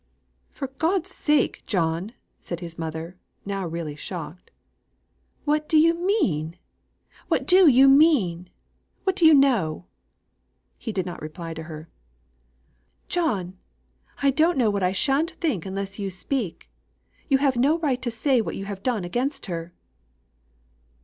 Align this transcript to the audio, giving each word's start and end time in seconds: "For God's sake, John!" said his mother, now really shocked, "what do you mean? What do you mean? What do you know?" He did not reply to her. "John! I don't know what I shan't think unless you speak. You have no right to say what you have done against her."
"For 0.49 0.69
God's 0.79 1.13
sake, 1.13 1.61
John!" 1.67 2.13
said 2.39 2.59
his 2.59 2.79
mother, 2.79 3.17
now 3.45 3.67
really 3.67 3.95
shocked, 3.95 4.49
"what 5.45 5.69
do 5.69 5.77
you 5.77 5.93
mean? 5.93 6.57
What 7.27 7.45
do 7.45 7.67
you 7.69 7.87
mean? 7.87 8.49
What 9.03 9.15
do 9.15 9.27
you 9.27 9.35
know?" 9.35 9.85
He 10.79 10.91
did 10.91 11.05
not 11.05 11.21
reply 11.21 11.53
to 11.53 11.61
her. 11.69 11.87
"John! 13.09 13.59
I 14.23 14.31
don't 14.31 14.57
know 14.57 14.71
what 14.71 14.81
I 14.81 14.91
shan't 14.91 15.33
think 15.39 15.67
unless 15.67 15.99
you 15.99 16.09
speak. 16.09 16.67
You 17.29 17.37
have 17.37 17.55
no 17.55 17.77
right 17.77 18.01
to 18.01 18.09
say 18.09 18.41
what 18.41 18.55
you 18.55 18.65
have 18.65 18.81
done 18.81 19.03
against 19.05 19.45
her." 19.45 19.71